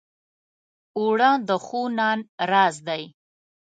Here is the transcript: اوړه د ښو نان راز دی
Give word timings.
اوړه 0.97 1.29
د 1.47 1.49
ښو 1.65 1.81
نان 1.97 2.19
راز 2.49 2.75
دی 2.87 3.03